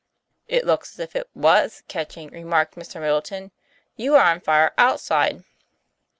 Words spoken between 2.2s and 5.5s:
remarked Mr. Middleton. "You are on fire outside."